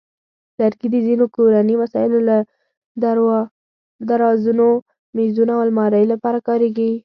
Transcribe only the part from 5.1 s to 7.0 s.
مېزونو، او المارۍ لپاره کارېږي.